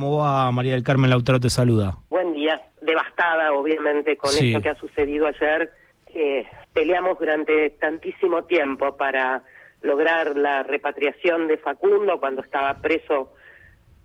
¿Cómo 0.00 0.16
va 0.16 0.50
María 0.50 0.72
del 0.72 0.82
Carmen 0.82 1.10
Lautaro? 1.10 1.38
Te 1.38 1.50
saluda. 1.50 1.98
Buen 2.08 2.32
día. 2.32 2.58
Devastada, 2.80 3.52
obviamente, 3.52 4.16
con 4.16 4.30
Sí. 4.30 4.48
esto 4.48 4.62
que 4.62 4.70
ha 4.70 4.74
sucedido 4.76 5.26
ayer. 5.26 5.70
Eh, 6.14 6.46
peleamos 6.72 7.18
durante 7.18 7.68
tantísimo 7.78 8.44
tiempo 8.44 8.96
para 8.96 9.42
lograr 9.82 10.36
la 10.38 10.62
repatriación 10.62 11.48
de 11.48 11.58
Facundo 11.58 12.18
cuando 12.18 12.40
estaba 12.40 12.78
preso 12.80 13.34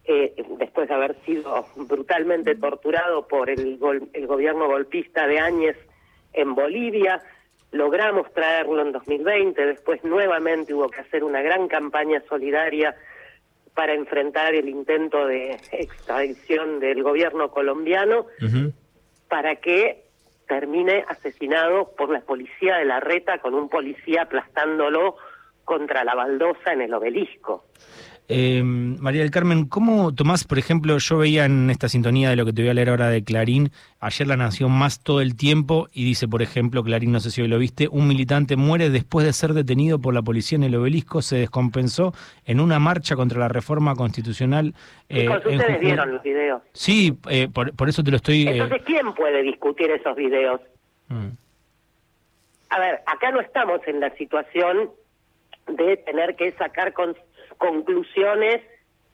eh, 0.04 0.34
después 0.60 0.90
de 0.90 0.96
haber 0.96 1.16
sido 1.26 1.66
brutalmente 1.78 2.56
torturado 2.56 3.26
por 3.30 3.50
el, 3.50 3.78
gol- 3.78 4.10
el 4.12 4.28
gobierno 4.28 4.68
golpista 4.68 5.26
de 5.28 5.40
Áñez 5.40 5.78
en 6.34 6.56
Bolivia. 6.56 7.22
Logramos 7.72 8.30
traerlo 8.34 8.82
en 8.82 8.92
2020, 8.92 9.66
después 9.66 10.04
nuevamente 10.04 10.74
hubo 10.74 10.90
que 10.90 11.00
hacer 11.00 11.24
una 11.24 11.42
gran 11.42 11.70
campaña 11.70 12.22
solidaria 12.28 12.98
para 13.76 13.94
enfrentar 13.94 14.56
el 14.56 14.70
intento 14.70 15.28
de 15.28 15.60
extradición 15.72 16.80
del 16.80 17.04
gobierno 17.04 17.52
colombiano 17.52 18.26
para 19.28 19.58
que 19.58 20.06
termine 20.48 21.04
asesinado 21.08 21.92
por 21.98 22.10
la 22.10 22.22
policía 22.22 22.78
de 22.78 22.86
la 22.86 23.00
reta 23.00 23.40
con 23.40 23.54
un 23.54 23.68
policía 23.68 24.24
aplastándolo 24.24 25.18
contra 25.66 26.04
la 26.04 26.16
baldosa 26.16 26.74
en 26.74 26.82
el 26.82 26.94
obelisco. 26.94 27.66
Eh, 28.28 28.64
María 28.64 29.22
del 29.22 29.30
Carmen, 29.30 29.66
¿cómo 29.66 30.14
tomás, 30.14 30.46
por 30.46 30.58
ejemplo, 30.58 30.98
yo 30.98 31.18
veía 31.20 31.46
en 31.46 31.70
esta 31.70 31.88
sintonía 31.90 32.30
de 32.32 32.36
lo 32.36 32.44
que 32.46 32.54
te 32.54 32.64
voy 32.64 32.70
a 32.72 32.74
leer 32.74 32.90
ahora 32.90 33.08
de 33.10 33.24
Clarín, 33.24 33.72
ayer 34.00 34.28
La 34.28 34.36
Nación 34.36 34.72
más 34.72 35.00
todo 35.00 35.22
el 35.22 35.36
tiempo, 35.36 35.90
y 35.94 36.04
dice, 36.06 36.28
por 36.28 36.42
ejemplo, 36.42 36.84
Clarín, 36.84 37.12
no 37.12 37.20
sé 37.20 37.30
si 37.30 37.44
hoy 37.44 37.48
lo 37.48 37.60
viste, 37.60 37.88
un 37.88 38.08
militante 38.08 38.56
muere 38.56 38.90
después 38.90 39.28
de 39.28 39.34
ser 39.34 39.54
detenido 39.54 40.00
por 40.00 40.16
la 40.16 40.24
policía 40.24 40.56
en 40.56 40.64
el 40.64 40.74
obelisco, 40.76 41.22
se 41.22 41.38
descompensó 41.38 42.14
en 42.46 42.60
una 42.60 42.80
marcha 42.80 43.16
contra 43.16 43.38
la 43.40 43.48
reforma 43.48 43.94
constitucional. 43.96 44.74
eh, 45.10 45.22
Chicos, 45.22 45.46
ustedes 45.46 45.80
vieron 45.80 46.12
los 46.14 46.24
videos. 46.24 46.64
Sí, 46.74 47.16
eh, 47.30 47.48
por, 47.54 47.76
por 47.76 47.90
eso 47.90 48.04
te 48.04 48.10
lo 48.10 48.18
estoy... 48.18 48.48
eh, 48.48 48.52
Entonces, 48.54 48.82
¿quién 48.86 49.14
puede 49.14 49.44
discutir 49.44 49.92
esos 49.92 50.16
videos? 50.16 50.62
mm. 51.10 51.28
A 52.72 52.80
ver, 52.80 53.02
acá 53.06 53.32
no 53.32 53.40
estamos 53.40 53.80
en 53.86 54.00
la 54.00 54.10
situación 54.16 54.90
de 55.68 55.98
tener 55.98 56.36
que 56.36 56.52
sacar 56.54 56.92
con- 56.94 57.16
conclusiones 57.58 58.62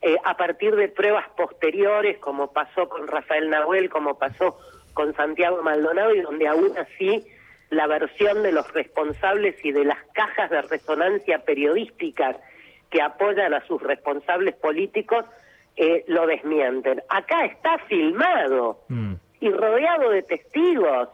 eh, 0.00 0.16
a 0.24 0.36
partir 0.36 0.74
de 0.74 0.88
pruebas 0.88 1.28
posteriores, 1.36 2.18
como 2.18 2.52
pasó 2.52 2.88
con 2.88 3.06
Rafael 3.06 3.50
Nahuel, 3.50 3.88
como 3.88 4.18
pasó 4.18 4.58
con 4.94 5.14
Santiago 5.14 5.62
Maldonado, 5.62 6.14
y 6.14 6.20
donde 6.20 6.48
aún 6.48 6.76
así 6.76 7.24
la 7.70 7.86
versión 7.86 8.42
de 8.42 8.52
los 8.52 8.70
responsables 8.74 9.64
y 9.64 9.72
de 9.72 9.84
las 9.84 9.98
cajas 10.12 10.50
de 10.50 10.60
resonancia 10.62 11.38
periodísticas 11.44 12.36
que 12.90 13.00
apoyan 13.00 13.54
a 13.54 13.64
sus 13.66 13.80
responsables 13.82 14.54
políticos 14.56 15.24
eh, 15.76 16.04
lo 16.08 16.26
desmienten. 16.26 17.02
Acá 17.08 17.46
está 17.46 17.78
filmado 17.88 18.80
Mm. 18.88 19.14
y 19.40 19.50
rodeado 19.50 20.10
de 20.10 20.22
testigos. 20.22 21.08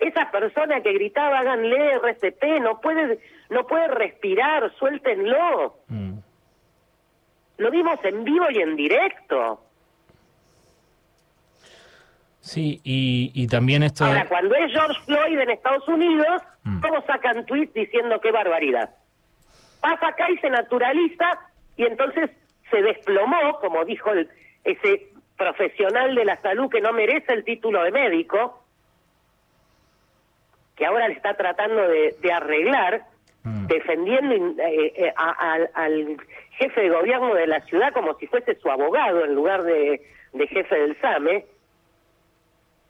Esa 0.00 0.30
persona 0.32 0.80
que 0.82 0.92
gritaba 0.92 1.38
háganle 1.38 1.92
RCP 1.94 2.60
no 2.60 2.80
puede 2.80 3.20
no 3.48 3.64
puede 3.66 3.86
respirar, 3.88 4.72
suéltenlo. 4.76 5.76
Mm. 5.86 6.15
Lo 7.58 7.70
vimos 7.70 7.98
en 8.04 8.24
vivo 8.24 8.46
y 8.50 8.58
en 8.60 8.76
directo. 8.76 9.62
Sí, 12.40 12.80
y, 12.84 13.32
y 13.34 13.48
también 13.48 13.82
esto... 13.82 14.04
Ahora, 14.04 14.26
cuando 14.28 14.54
es 14.54 14.70
George 14.72 15.00
Floyd 15.04 15.38
en 15.40 15.50
Estados 15.50 15.86
Unidos, 15.88 16.42
Mm. 16.68 16.80
todos 16.80 17.04
sacan 17.06 17.46
tweets 17.46 17.72
diciendo 17.74 18.20
qué 18.20 18.32
barbaridad. 18.32 18.90
Pasa 19.80 20.08
acá 20.08 20.28
y 20.32 20.36
se 20.38 20.50
naturaliza 20.50 21.38
y 21.76 21.84
entonces 21.84 22.28
se 22.72 22.82
desplomó, 22.82 23.60
como 23.60 23.84
dijo 23.84 24.10
el- 24.10 24.28
ese 24.64 25.12
profesional 25.36 26.16
de 26.16 26.24
la 26.24 26.40
salud 26.42 26.68
que 26.68 26.80
no 26.80 26.92
merece 26.92 27.32
el 27.34 27.44
título 27.44 27.84
de 27.84 27.92
médico, 27.92 28.64
que 30.74 30.86
ahora 30.86 31.06
le 31.06 31.14
está 31.14 31.34
tratando 31.36 31.82
de, 31.86 32.16
de 32.20 32.32
arreglar, 32.32 33.04
Mm. 33.46 33.66
defendiendo 33.68 34.34
eh, 34.62 34.92
eh, 34.96 35.12
a- 35.16 35.52
al- 35.52 35.70
al 35.74 36.16
jefe 36.58 36.80
de 36.80 36.88
gobierno 36.90 37.32
de 37.34 37.46
la 37.46 37.60
ciudad 37.66 37.92
como 37.92 38.14
si 38.18 38.26
fuese 38.26 38.56
su 38.56 38.68
abogado 38.68 39.24
en 39.24 39.34
lugar 39.34 39.62
de, 39.62 40.02
de 40.32 40.46
jefe 40.48 40.74
del 40.74 41.00
SAME, 41.00 41.46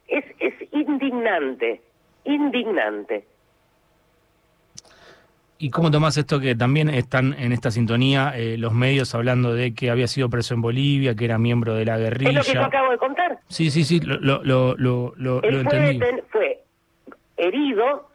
es, 0.07 0.25
es 0.39 0.53
indignante, 0.73 1.81
indignante. 2.23 3.25
¿Y 5.59 5.69
cómo 5.71 5.89
tomás 5.89 6.17
esto 6.17 6.39
que 6.39 6.53
también 6.55 6.87
están 6.89 7.33
en 7.33 7.51
esta 7.51 7.71
sintonía 7.71 8.33
eh, 8.35 8.57
los 8.57 8.73
medios 8.73 9.15
hablando 9.15 9.53
de 9.55 9.73
que 9.73 9.89
había 9.89 10.07
sido 10.07 10.29
preso 10.29 10.53
en 10.53 10.61
Bolivia, 10.61 11.15
que 11.15 11.25
era 11.25 11.39
miembro 11.39 11.73
de 11.73 11.83
la 11.85 11.95
Es 11.95 12.01
guerrilla? 12.03 12.31
lo 12.31 12.43
que 12.43 12.53
yo 12.53 12.63
acabo 12.63 12.91
de 12.91 12.97
contar. 12.99 13.39
Sí, 13.47 13.71
sí, 13.71 13.83
sí, 13.83 13.99
lo, 13.99 14.17
lo, 14.19 14.43
lo, 14.43 14.75
lo, 14.77 15.13
lo- 15.17 15.41
lo 15.41 15.43
Él 15.43 15.63
fue, 15.67 15.89
entendí. 15.89 16.21
fue 16.31 16.63
herido 17.37 18.07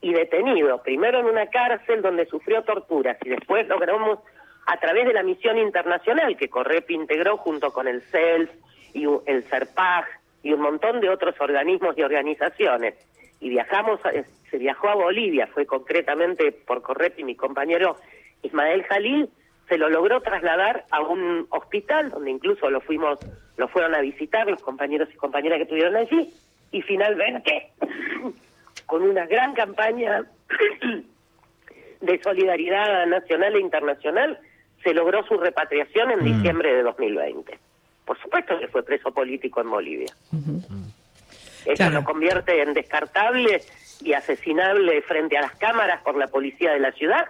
y 0.00 0.12
detenido, 0.12 0.82
primero 0.82 1.20
en 1.20 1.26
una 1.26 1.46
cárcel 1.46 2.02
donde 2.02 2.26
sufrió 2.26 2.62
torturas 2.62 3.16
y 3.24 3.30
después 3.30 3.66
logramos 3.68 4.18
a 4.66 4.76
través 4.78 5.06
de 5.06 5.12
la 5.14 5.22
misión 5.22 5.58
internacional 5.58 6.36
que 6.36 6.48
Correp 6.48 6.90
integró 6.90 7.36
junto 7.38 7.72
con 7.72 7.88
el 7.88 8.02
CELF 8.02 8.50
y 8.94 9.04
el 9.26 9.44
CERPAG 9.44 10.06
y 10.42 10.52
un 10.52 10.60
montón 10.60 11.00
de 11.00 11.08
otros 11.08 11.34
organismos 11.40 11.96
y 11.98 12.02
organizaciones. 12.02 12.94
Y 13.40 13.48
viajamos, 13.50 14.04
a- 14.04 14.12
se 14.50 14.58
viajó 14.58 14.88
a 14.88 14.94
Bolivia, 14.94 15.46
fue 15.48 15.66
concretamente 15.66 16.52
por 16.52 16.82
Correp 16.82 17.18
y 17.18 17.24
mi 17.24 17.34
compañero 17.36 17.96
Ismael 18.42 18.84
Jalil, 18.84 19.28
se 19.68 19.78
lo 19.78 19.88
logró 19.88 20.20
trasladar 20.20 20.84
a 20.92 21.00
un 21.00 21.46
hospital 21.50 22.10
donde 22.10 22.30
incluso 22.30 22.70
lo 22.70 22.80
fuimos, 22.80 23.18
lo 23.56 23.66
fueron 23.68 23.94
a 23.94 24.00
visitar 24.00 24.46
los 24.48 24.62
compañeros 24.62 25.08
y 25.12 25.16
compañeras 25.16 25.56
que 25.58 25.62
estuvieron 25.64 25.96
allí 25.96 26.32
y 26.70 26.82
finalmente 26.82 27.70
con 28.86 29.02
una 29.02 29.26
gran 29.26 29.52
campaña 29.54 30.24
de 32.00 32.22
solidaridad 32.22 33.06
nacional 33.06 33.54
e 33.56 33.60
internacional 33.60 34.38
se 34.82 34.94
logró 34.94 35.24
su 35.26 35.36
repatriación 35.38 36.10
en 36.12 36.20
Mm. 36.20 36.24
diciembre 36.36 36.74
de 36.74 36.82
2020. 36.82 37.58
Por 38.04 38.18
supuesto 38.20 38.58
que 38.58 38.68
fue 38.68 38.84
preso 38.84 39.10
político 39.12 39.60
en 39.60 39.70
Bolivia. 39.70 40.14
Eso 41.64 41.74
Claro. 41.74 41.94
lo 41.94 42.04
convierte 42.04 42.62
en 42.62 42.74
descartable 42.74 43.60
y 44.00 44.12
asesinable 44.12 45.02
frente 45.02 45.36
a 45.36 45.42
las 45.42 45.56
cámaras 45.56 46.02
por 46.02 46.16
la 46.16 46.28
policía 46.28 46.72
de 46.72 46.78
la 46.80 46.92
ciudad. 46.92 47.24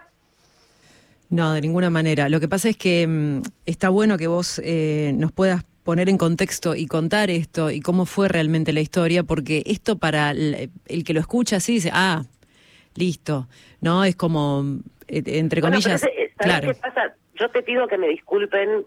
No, 1.31 1.55
de 1.55 1.61
ninguna 1.63 1.89
manera. 1.91 2.29
Lo 2.29 2.39
que 2.39 2.49
pasa 2.49 2.69
es 2.69 2.77
que 2.77 3.07
mm, 3.07 3.43
está 3.65 3.89
bueno 3.89 4.19
que 4.19 4.27
vos 4.27 4.61
eh, 4.63 5.13
nos 5.17 5.33
puedas 5.33 5.65
poner 5.87 6.09
en 6.11 6.19
contexto 6.19 6.75
y 6.75 6.87
contar 6.87 7.31
esto 7.31 7.71
y 7.71 7.81
cómo 7.81 8.05
fue 8.05 8.29
realmente 8.29 8.73
la 8.75 8.81
historia, 8.81 9.23
porque 9.23 9.63
esto 9.67 9.97
para 9.99 10.33
el, 10.33 10.71
el 10.87 11.05
que 11.05 11.15
lo 11.15 11.21
escucha 11.21 11.57
así 11.57 11.75
dice, 11.75 11.91
ah, 11.95 12.25
listo, 12.97 13.49
¿no? 13.81 14.05
Es 14.05 14.17
como, 14.17 14.65
eh, 15.09 15.23
entre 15.27 15.61
Bueno, 15.63 15.77
comillas, 15.77 16.03
ese- 16.03 16.13
¿sabés 16.13 16.33
claro. 16.37 16.69
qué 16.69 16.81
pasa? 16.81 17.15
Yo 17.37 17.49
te 17.51 17.63
pido 17.63 17.87
que 17.87 17.99
me 17.99 18.09
disculpen 18.09 18.85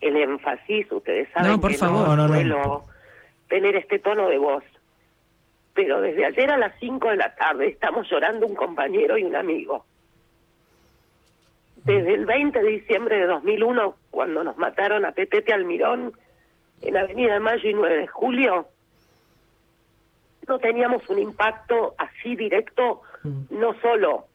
el 0.00 0.16
énfasis, 0.16 0.86
ustedes 0.92 1.28
saben 1.34 1.50
No, 1.50 1.60
por 1.60 1.72
que 1.72 1.78
favor. 1.78 2.06
No, 2.08 2.16
no, 2.16 2.28
no. 2.28 2.34
suelo 2.34 2.84
tener 3.48 3.76
este 3.76 3.98
tono 3.98 4.28
de 4.28 4.38
voz. 4.38 4.62
Pero 5.74 6.00
desde 6.02 6.24
ayer 6.26 6.50
a 6.50 6.58
las 6.58 6.72
5 6.80 7.08
de 7.08 7.16
la 7.16 7.34
tarde 7.34 7.66
estamos 7.68 8.06
llorando 8.10 8.46
un 8.46 8.54
compañero 8.54 9.18
y 9.18 9.24
un 9.24 9.34
amigo. 9.34 9.86
Desde 11.84 12.14
el 12.14 12.26
20 12.26 12.60
de 12.62 12.68
diciembre 12.68 13.16
de 13.18 13.26
2001, 13.26 13.96
cuando 14.10 14.44
nos 14.44 14.56
mataron 14.56 15.04
a 15.04 15.12
Petete 15.12 15.52
Almirón 15.52 16.12
en 16.80 16.96
Avenida 16.96 17.40
Mayo 17.40 17.68
y 17.68 17.74
9 17.74 17.96
de 17.98 18.06
Julio, 18.06 18.68
no 20.46 20.58
teníamos 20.58 21.08
un 21.08 21.18
impacto 21.18 21.94
así 21.98 22.36
directo, 22.36 23.02
no 23.50 23.74
solo 23.80 24.26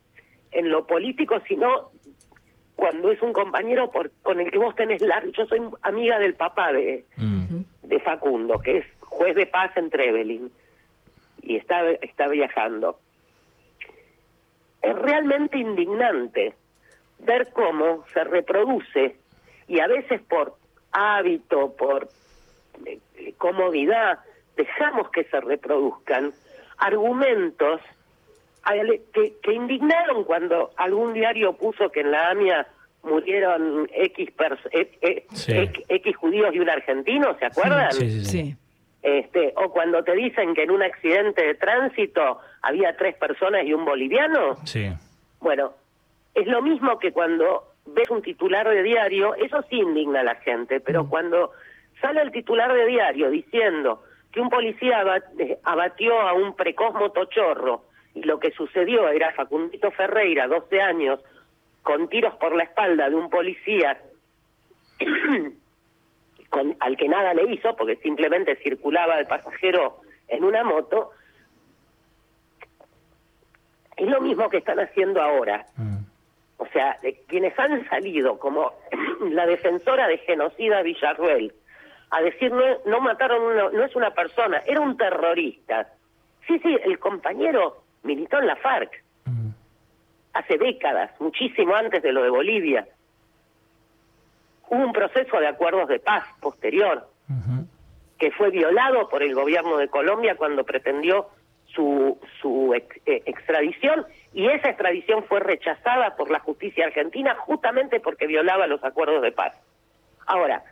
en 0.51 0.69
lo 0.69 0.85
político, 0.87 1.39
sino 1.47 1.91
cuando 2.75 3.11
es 3.11 3.21
un 3.21 3.33
compañero 3.33 3.91
por, 3.91 4.11
con 4.23 4.39
el 4.39 4.51
que 4.51 4.57
vos 4.57 4.75
tenés 4.75 5.01
la... 5.01 5.23
Yo 5.31 5.45
soy 5.47 5.61
amiga 5.81 6.19
del 6.19 6.35
papá 6.35 6.71
de, 6.71 7.05
Mm. 7.17 7.63
de 7.83 7.99
Facundo, 7.99 8.59
que 8.59 8.77
es 8.79 8.85
juez 8.99 9.35
de 9.35 9.45
paz 9.47 9.75
en 9.77 9.89
Trevelin, 9.89 10.51
y 11.41 11.55
está, 11.55 11.89
está 11.91 12.27
viajando. 12.27 12.99
Es 14.81 14.95
realmente 14.95 15.57
indignante 15.57 16.53
ver 17.19 17.49
cómo 17.53 18.05
se 18.13 18.23
reproduce, 18.23 19.15
y 19.67 19.79
a 19.79 19.87
veces 19.87 20.21
por 20.21 20.55
hábito, 20.91 21.75
por 21.75 22.07
eh, 22.85 22.99
eh, 23.17 23.33
comodidad, 23.37 24.19
dejamos 24.55 25.09
que 25.11 25.23
se 25.25 25.39
reproduzcan 25.41 26.31
argumentos 26.77 27.81
que, 29.13 29.33
que 29.41 29.53
indignaron 29.53 30.23
cuando 30.25 30.71
algún 30.77 31.13
diario 31.13 31.53
puso 31.53 31.89
que 31.89 32.01
en 32.01 32.11
la 32.11 32.29
AMIA 32.31 32.67
murieron 33.03 33.89
X, 33.93 34.29
pers- 34.35 34.69
eh, 34.71 34.91
eh, 35.01 35.25
Sí. 35.31 35.53
X, 35.57 35.85
X 35.87 36.15
judíos 36.17 36.53
y 36.53 36.59
un 36.59 36.69
argentino, 36.69 37.37
¿se 37.39 37.45
acuerdan? 37.45 37.91
Sí, 37.93 38.09
sí, 38.09 38.25
sí. 38.25 38.43
Sí. 38.43 38.55
Este, 39.03 39.53
o 39.55 39.71
cuando 39.71 40.03
te 40.03 40.13
dicen 40.15 40.53
que 40.53 40.63
en 40.63 40.71
un 40.71 40.83
accidente 40.83 41.45
de 41.45 41.55
tránsito 41.55 42.39
había 42.61 42.97
tres 42.97 43.15
personas 43.15 43.63
y 43.65 43.73
un 43.73 43.85
boliviano. 43.85 44.57
Sí. 44.65 44.89
Bueno, 45.39 45.73
es 46.37 46.45
lo 46.45 46.61
mismo 46.61 46.99
que 46.99 47.11
cuando 47.11 47.73
ves 47.87 48.11
un 48.11 48.21
titular 48.21 48.69
de 48.69 48.83
diario, 48.83 49.33
eso 49.33 49.63
sí 49.71 49.77
indigna 49.77 50.19
a 50.19 50.23
la 50.23 50.35
gente, 50.35 50.79
pero 50.79 51.09
cuando 51.09 51.51
sale 51.99 52.21
el 52.21 52.31
titular 52.31 52.71
de 52.71 52.85
diario 52.85 53.31
diciendo 53.31 54.03
que 54.31 54.39
un 54.39 54.49
policía 54.49 55.03
eh, 55.39 55.57
abatió 55.63 56.21
a 56.21 56.33
un 56.33 56.55
precoz 56.55 56.93
motochorro 56.93 57.85
y 58.13 58.21
lo 58.21 58.39
que 58.39 58.51
sucedió 58.51 59.09
era 59.09 59.33
Facundito 59.33 59.89
Ferreira, 59.89 60.47
12 60.47 60.79
años, 60.79 61.19
con 61.81 62.07
tiros 62.07 62.35
por 62.35 62.55
la 62.55 62.65
espalda 62.65 63.09
de 63.09 63.15
un 63.15 63.31
policía 63.31 63.99
con, 66.49 66.75
al 66.79 66.97
que 66.97 67.07
nada 67.07 67.33
le 67.33 67.51
hizo 67.51 67.75
porque 67.75 67.95
simplemente 67.95 68.57
circulaba 68.57 69.17
el 69.17 69.25
pasajero 69.25 70.01
en 70.27 70.43
una 70.43 70.63
moto, 70.63 71.13
es 73.95 74.07
lo 74.07 74.21
mismo 74.21 74.47
que 74.51 74.57
están 74.57 74.79
haciendo 74.79 75.19
ahora. 75.19 75.65
Mm. 75.77 75.96
Sea, 76.77 76.95
de 77.01 77.23
quienes 77.27 77.57
han 77.57 77.89
salido 77.89 78.37
como 78.37 78.71
la 79.31 79.47
defensora 79.47 80.07
de 80.07 80.19
genocida 80.19 80.83
Villarruel 80.83 81.51
a 82.11 82.21
decir 82.21 82.51
no, 82.51 82.63
no 82.85 83.01
mataron, 83.01 83.73
no 83.73 83.83
es 83.83 83.95
una 83.95 84.11
persona, 84.11 84.61
era 84.67 84.79
un 84.79 84.95
terrorista. 84.95 85.87
Sí, 86.45 86.59
sí, 86.59 86.77
el 86.85 86.99
compañero 86.99 87.81
militó 88.03 88.37
en 88.37 88.45
la 88.45 88.55
FARC 88.57 88.91
mm. 89.25 89.49
hace 90.33 90.57
décadas, 90.59 91.19
muchísimo 91.19 91.75
antes 91.75 92.03
de 92.03 92.11
lo 92.11 92.21
de 92.21 92.29
Bolivia. 92.29 92.87
Hubo 94.69 94.83
un 94.83 94.93
proceso 94.93 95.39
de 95.39 95.47
acuerdos 95.47 95.89
de 95.89 95.97
paz 95.97 96.25
posterior 96.39 97.07
que 98.19 98.31
fue 98.31 98.51
violado 98.51 99.09
por 99.09 99.23
el 99.23 99.33
gobierno 99.33 99.77
de 99.77 99.87
Colombia 99.87 100.35
cuando 100.35 100.63
pretendió 100.63 101.29
su, 101.77 102.17
su 102.41 102.73
eh, 102.73 103.23
extradición 103.25 104.05
y 104.33 104.47
esa 104.47 104.69
extradición 104.69 105.23
fue 105.23 105.39
rechazada 105.39 106.15
por 106.17 106.31
la 106.31 106.39
justicia 106.39 106.87
argentina 106.87 107.35
justamente 107.35 107.99
porque 107.99 108.27
violaba 108.27 108.67
los 108.67 108.83
acuerdos 108.83 109.21
de 109.21 109.31
paz. 109.31 109.53
Ahora, 110.25 110.63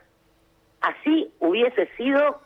así 0.80 1.30
hubiese 1.38 1.88
sido 1.96 2.40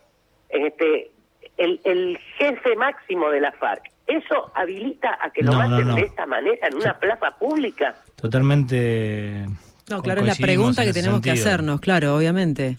este 0.51 1.11
el, 1.57 1.81
el 1.85 2.19
jefe 2.39 2.77
máximo 2.77 3.31
de 3.31 3.41
la 3.41 3.53
FARC. 3.53 3.91
¿Eso 4.07 4.53
habilita 4.55 5.19
a 5.21 5.31
que 5.31 5.43
lo 5.43 5.53
maten 5.53 5.95
de 5.95 6.03
esta 6.03 6.27
manera 6.27 6.69
en 6.69 6.77
una 6.77 6.99
plaza 6.99 7.31
pública? 7.39 7.95
Totalmente. 8.17 9.47
No, 9.89 10.03
claro, 10.03 10.21
es 10.21 10.27
la 10.27 10.35
pregunta 10.35 10.85
que 10.85 10.93
tenemos 10.93 11.21
que 11.21 11.31
hacernos, 11.31 11.81
claro, 11.81 12.17
obviamente. 12.17 12.79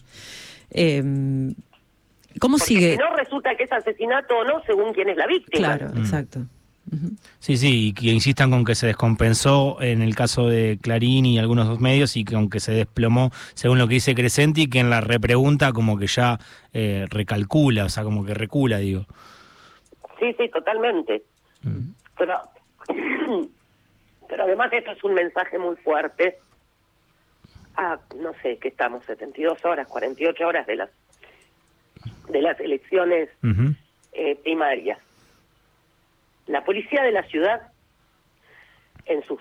Eh, 0.70 1.02
¿Cómo 2.40 2.58
sigue? 2.58 2.92
Si 2.92 2.98
no 2.98 3.14
resulta 3.16 3.54
que 3.56 3.64
es 3.64 3.72
asesinato 3.72 4.38
o 4.38 4.44
no 4.44 4.62
según 4.64 4.92
quién 4.92 5.08
es 5.08 5.16
la 5.16 5.26
víctima. 5.26 5.76
Claro, 5.76 5.94
mm. 5.94 5.98
exacto. 5.98 6.40
Sí, 7.38 7.56
sí, 7.56 7.88
y 7.88 7.92
que 7.94 8.08
insistan 8.08 8.50
con 8.50 8.64
que 8.64 8.74
se 8.74 8.86
descompensó 8.86 9.80
en 9.80 10.02
el 10.02 10.14
caso 10.14 10.48
de 10.48 10.78
Clarín 10.82 11.24
y 11.24 11.38
algunos 11.38 11.66
dos 11.66 11.80
medios 11.80 12.16
y 12.16 12.24
que 12.24 12.34
aunque 12.34 12.60
se 12.60 12.72
desplomó, 12.72 13.30
según 13.54 13.78
lo 13.78 13.88
que 13.88 13.94
dice 13.94 14.14
Crescenti, 14.14 14.68
que 14.68 14.80
en 14.80 14.90
la 14.90 15.00
repregunta 15.00 15.72
como 15.72 15.96
que 15.98 16.06
ya 16.06 16.38
eh, 16.72 17.06
recalcula, 17.08 17.86
o 17.86 17.88
sea, 17.88 18.04
como 18.04 18.24
que 18.24 18.34
recula, 18.34 18.78
digo. 18.78 19.06
Sí, 20.18 20.34
sí, 20.38 20.48
totalmente. 20.50 21.22
Mm. 21.62 21.92
Pero, 22.18 22.40
pero 24.28 24.44
además 24.44 24.72
esto 24.72 24.90
es 24.90 25.02
un 25.02 25.14
mensaje 25.14 25.58
muy 25.58 25.76
fuerte 25.76 26.38
a, 27.76 27.98
no 28.18 28.32
sé, 28.42 28.58
que 28.58 28.68
estamos 28.68 29.04
72 29.06 29.64
horas, 29.64 29.88
48 29.88 30.46
horas 30.46 30.66
de 30.66 30.76
las 30.76 30.90
de 32.32 32.42
las 32.42 32.58
elecciones 32.60 33.28
eh, 34.12 34.36
primarias. 34.42 34.98
La 36.46 36.64
policía 36.64 37.02
de 37.02 37.12
la 37.12 37.22
ciudad, 37.24 37.62
en 39.06 39.22
sus 39.24 39.40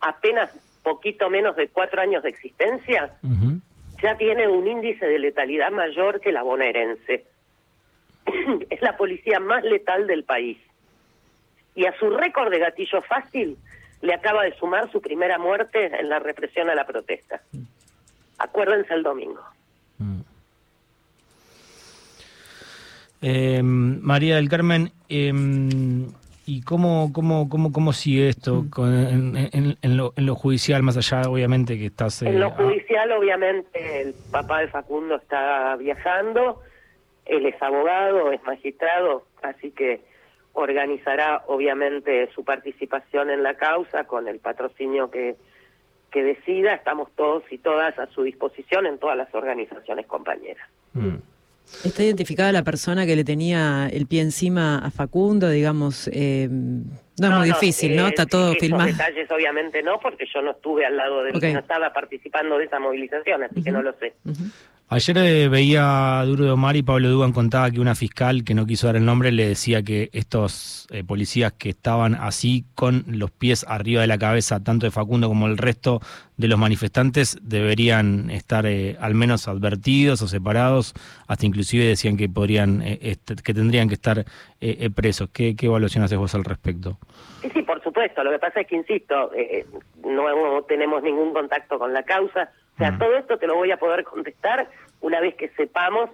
apenas 0.00 0.50
poquito 0.82 1.30
menos 1.30 1.56
de 1.56 1.68
cuatro 1.68 2.00
años 2.00 2.22
de 2.22 2.28
existencia, 2.28 3.14
ya 4.02 4.16
tiene 4.16 4.46
un 4.46 4.66
índice 4.66 5.06
de 5.06 5.18
letalidad 5.18 5.70
mayor 5.70 6.20
que 6.20 6.30
la 6.30 6.42
bonaerense. 6.42 7.24
es 8.70 8.82
la 8.82 8.96
policía 8.96 9.40
más 9.40 9.64
letal 9.64 10.06
del 10.06 10.24
país. 10.24 10.58
Y 11.74 11.86
a 11.86 11.98
su 11.98 12.10
récord 12.10 12.50
de 12.50 12.58
gatillo 12.58 13.02
fácil 13.02 13.56
le 14.02 14.14
acaba 14.14 14.44
de 14.44 14.54
sumar 14.56 14.90
su 14.92 15.00
primera 15.00 15.38
muerte 15.38 15.86
en 15.98 16.08
la 16.08 16.18
represión 16.18 16.68
a 16.68 16.74
la 16.74 16.86
protesta. 16.86 17.40
Acuérdense 18.38 18.92
el 18.92 19.02
domingo. 19.02 19.42
Eh, 23.26 23.62
María 23.62 24.36
del 24.36 24.50
Carmen, 24.50 24.90
em, 25.08 26.08
¿y 26.44 26.60
cómo, 26.60 27.10
cómo, 27.10 27.48
cómo, 27.48 27.72
cómo 27.72 27.94
sigue 27.94 28.28
esto 28.28 28.64
mm. 28.64 29.36
en, 29.80 29.96
lo, 29.96 30.34
judicial, 30.34 30.82
más 30.82 30.98
allá, 30.98 31.22
obviamente, 31.30 31.78
que 31.78 31.86
estás... 31.86 32.20
en 32.20 32.38
lo 32.38 32.48
eh, 32.48 32.54
judicial, 32.54 33.12
obviamente, 33.12 34.02
el 34.02 34.14
papá 34.30 34.60
de 34.60 34.68
Facundo 34.68 35.16
está 35.16 35.74
viajando, 35.76 36.60
él 37.24 37.46
es 37.46 37.62
abogado, 37.62 38.30
es 38.30 38.42
magistrado, 38.42 39.24
así 39.42 39.70
que 39.70 40.02
organizará, 40.52 41.44
obviamente, 41.46 42.28
su 42.34 42.44
participación 42.44 43.30
en 43.30 43.42
la 43.42 43.54
causa 43.54 44.04
con 44.04 44.28
el 44.28 44.38
patrocinio 44.38 45.10
que, 45.10 45.36
que 46.10 46.22
decida. 46.22 46.74
Estamos 46.74 47.08
todos 47.16 47.42
y 47.50 47.56
todas 47.56 47.98
a 47.98 48.06
su 48.08 48.22
disposición 48.22 48.84
en 48.84 48.98
todas 48.98 49.16
las 49.16 49.34
organizaciones 49.34 50.04
compañeras. 50.04 50.68
Mm. 50.92 51.16
¿Está 51.84 52.02
identificada 52.02 52.52
la 52.52 52.62
persona 52.62 53.04
que 53.06 53.16
le 53.16 53.24
tenía 53.24 53.88
el 53.92 54.06
pie 54.06 54.20
encima 54.20 54.78
a 54.78 54.90
Facundo, 54.90 55.50
digamos? 55.50 56.08
Eh, 56.12 56.48
no, 56.50 57.26
es 57.28 57.32
muy 57.32 57.46
difícil, 57.48 57.96
¿no? 57.96 58.06
Eh, 58.06 58.10
Está 58.10 58.26
todo 58.26 58.54
filmado. 58.54 58.86
detalles 58.86 59.30
obviamente 59.30 59.82
no, 59.82 59.98
porque 60.00 60.24
yo 60.32 60.42
no 60.42 60.52
estuve 60.52 60.84
al 60.86 60.96
lado 60.96 61.22
de 61.22 61.30
él, 61.30 61.52
no 61.52 61.60
estaba 61.60 61.92
participando 61.92 62.58
de 62.58 62.64
esa 62.64 62.78
movilización, 62.78 63.42
así 63.44 63.62
que 63.62 63.70
no 63.70 63.82
lo 63.82 63.92
sé. 63.98 64.14
Ayer 64.94 65.18
eh, 65.18 65.48
veía 65.48 66.20
a 66.20 66.24
Duro 66.24 66.44
de 66.44 66.52
Omar 66.52 66.76
y 66.76 66.84
Pablo 66.84 67.08
Dugan 67.08 67.32
contaba 67.32 67.68
que 67.68 67.80
una 67.80 67.96
fiscal 67.96 68.44
que 68.44 68.54
no 68.54 68.64
quiso 68.64 68.86
dar 68.86 68.94
el 68.94 69.04
nombre 69.04 69.32
le 69.32 69.44
decía 69.44 69.82
que 69.82 70.08
estos 70.12 70.86
eh, 70.92 71.02
policías 71.02 71.52
que 71.52 71.70
estaban 71.70 72.14
así 72.14 72.64
con 72.76 73.02
los 73.08 73.32
pies 73.32 73.66
arriba 73.68 74.02
de 74.02 74.06
la 74.06 74.18
cabeza, 74.18 74.62
tanto 74.62 74.86
de 74.86 74.92
Facundo 74.92 75.26
como 75.26 75.48
el 75.48 75.58
resto 75.58 75.98
de 76.36 76.46
los 76.46 76.60
manifestantes, 76.60 77.36
deberían 77.42 78.30
estar 78.30 78.66
eh, 78.66 78.96
al 79.00 79.14
menos 79.14 79.48
advertidos 79.48 80.22
o 80.22 80.28
separados, 80.28 80.94
hasta 81.26 81.44
inclusive 81.44 81.84
decían 81.84 82.16
que 82.16 82.28
podrían, 82.28 82.80
que 82.80 83.52
tendrían 83.52 83.88
que 83.88 83.94
estar 83.94 84.24
presos. 84.94 85.28
¿Qué, 85.32 85.56
¿Qué 85.56 85.66
evaluación 85.66 86.04
haces 86.04 86.18
vos 86.18 86.36
al 86.36 86.44
respecto? 86.44 86.98
Sí, 87.42 87.50
sí, 87.52 87.62
por 87.62 87.82
supuesto. 87.82 88.22
Lo 88.22 88.30
que 88.30 88.38
pasa 88.38 88.60
es 88.60 88.68
que, 88.68 88.76
insisto, 88.76 89.32
no 90.04 90.62
tenemos 90.68 91.02
ningún 91.02 91.32
contacto 91.32 91.80
con 91.80 91.92
la 91.92 92.04
causa 92.04 92.48
o 92.74 92.78
sea, 92.78 92.90
mm. 92.90 92.98
todo 92.98 93.16
esto 93.16 93.38
te 93.38 93.46
lo 93.46 93.54
voy 93.54 93.70
a 93.70 93.76
poder 93.76 94.04
contestar 94.04 94.68
una 95.04 95.20
vez 95.20 95.34
que 95.34 95.50
sepamos 95.50 96.10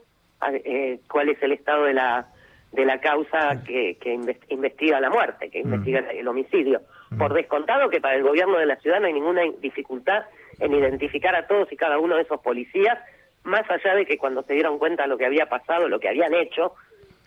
eh, 0.53 0.99
cuál 1.09 1.29
es 1.29 1.41
el 1.43 1.53
estado 1.53 1.85
de 1.85 1.95
la 1.95 2.27
de 2.73 2.85
la 2.85 3.01
causa 3.01 3.63
que, 3.65 3.97
que 4.01 4.17
investiga 4.49 5.01
la 5.01 5.11
muerte, 5.11 5.51
que 5.51 5.63
mm. 5.63 5.67
investiga 5.67 5.99
el 6.11 6.29
homicidio. 6.29 6.83
Mm. 7.11 7.19
Por 7.19 7.35
descontado 7.35 7.89
que 7.91 8.01
para 8.01 8.15
el 8.15 8.23
gobierno 8.23 8.59
de 8.59 8.67
la 8.67 8.77
ciudad 8.77 9.01
no 9.01 9.07
hay 9.07 9.13
ninguna 9.13 9.43
dificultad 9.61 10.25
en 10.61 10.75
identificar 10.75 11.35
a 11.35 11.47
todos 11.47 11.71
y 11.73 11.77
cada 11.77 11.99
uno 11.99 12.17
de 12.17 12.23
esos 12.23 12.41
policías, 12.41 12.99
más 13.43 13.69
allá 13.69 13.95
de 13.95 14.07
que 14.07 14.19
cuando 14.19 14.43
se 14.43 14.55
dieron 14.55 14.79
cuenta 14.79 15.03
de 15.05 15.09
lo 15.09 15.19
que 15.19 15.27
había 15.27 15.47
pasado, 15.47 15.89
lo 15.89 15.99
que 15.99 16.09
habían 16.09 16.35
hecho, 16.35 16.75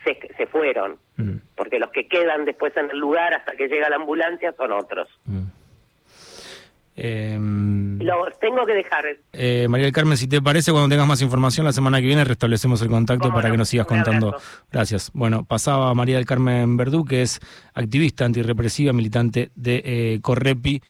se, 0.03 0.17
se 0.37 0.47
fueron. 0.47 0.97
Porque 1.55 1.79
los 1.79 1.91
que 1.91 2.07
quedan 2.07 2.45
después 2.45 2.75
en 2.77 2.89
el 2.89 2.97
lugar 2.97 3.33
hasta 3.33 3.53
que 3.53 3.67
llega 3.67 3.89
la 3.89 3.97
ambulancia 3.97 4.53
son 4.53 4.71
otros. 4.71 5.07
Eh, 6.95 7.37
Lo 7.39 8.25
tengo 8.39 8.65
que 8.65 8.73
dejar. 8.73 9.05
Eh, 9.33 9.67
María 9.67 9.85
del 9.85 9.93
Carmen, 9.93 10.17
si 10.17 10.27
te 10.27 10.41
parece, 10.41 10.71
cuando 10.71 10.89
tengas 10.89 11.07
más 11.07 11.21
información 11.21 11.65
la 11.65 11.73
semana 11.73 11.99
que 11.99 12.07
viene 12.07 12.23
restablecemos 12.23 12.81
el 12.81 12.89
contacto 12.89 13.31
para 13.31 13.49
que 13.49 13.57
nos 13.57 13.69
sigas 13.69 13.87
contando. 13.87 14.35
Gracias. 14.71 15.11
Bueno, 15.13 15.43
pasaba 15.45 15.93
María 15.93 16.17
del 16.17 16.25
Carmen 16.25 16.77
Verdú, 16.77 17.05
que 17.05 17.21
es 17.21 17.39
activista 17.73 18.25
antirrepresiva, 18.25 18.93
militante 18.93 19.51
de 19.55 19.81
eh, 19.85 20.19
Correpi. 20.21 20.81